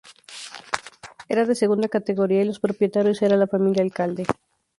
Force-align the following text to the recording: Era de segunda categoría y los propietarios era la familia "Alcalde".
Era 1.33 1.45
de 1.45 1.53
segunda 1.53 1.87
categoría 1.87 2.41
y 2.41 2.45
los 2.45 2.59
propietarios 2.59 3.21
era 3.21 3.37
la 3.37 3.45
familia 3.45 3.83
"Alcalde". 3.83 4.25